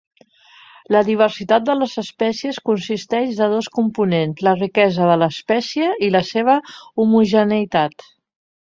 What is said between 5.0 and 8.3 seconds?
de l'espècie i la seva homogeneïtat.